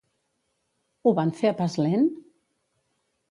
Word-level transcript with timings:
Ho 1.03 1.11
van 1.19 1.33
fer 1.41 1.51
a 1.53 1.55
pas 1.59 1.77
lent? 1.83 2.09